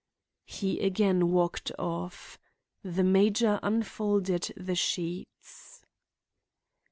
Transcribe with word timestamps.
He 0.47 0.79
again 0.79 1.29
walked 1.29 1.71
off. 1.77 2.39
The 2.81 3.03
major 3.03 3.59
unfolded 3.61 4.51
the 4.57 4.73
sheets. 4.73 5.85